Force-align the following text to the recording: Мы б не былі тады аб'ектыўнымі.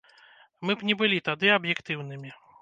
Мы 0.69 0.75
б 0.79 0.87
не 0.91 0.95
былі 1.01 1.19
тады 1.29 1.53
аб'ектыўнымі. 1.59 2.35